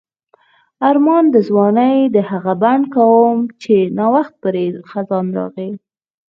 آرمان 0.87 1.23
د 1.31 1.35
ځوانۍ 1.47 1.95
د 2.15 2.17
هغه 2.29 2.53
بڼ 2.63 2.79
کوم 2.95 3.37
چې 3.61 3.75
نا 3.97 4.05
وخت 4.15 4.33
پرې 4.43 4.65
خزان 4.89 5.25
راغی. 5.37 5.71